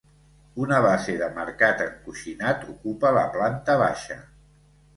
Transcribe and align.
Una 0.61 0.77
base 0.85 1.17
de 1.23 1.27
marcat 1.35 1.83
encoixinat 1.85 2.67
ocupa 2.73 3.15
la 3.21 3.29
planta 3.39 3.79
baixa. 3.87 4.21